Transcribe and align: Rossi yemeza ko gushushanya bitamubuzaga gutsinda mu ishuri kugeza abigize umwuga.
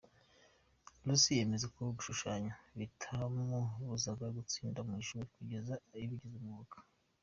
Rossi 1.05 1.37
yemeza 1.37 1.67
ko 1.73 1.79
gushushanya 1.97 2.53
bitamubuzaga 2.79 4.25
gutsinda 4.37 4.79
mu 4.87 4.93
ishuri 5.01 5.25
kugeza 5.33 5.73
abigize 5.95 6.35
umwuga. 6.41 6.75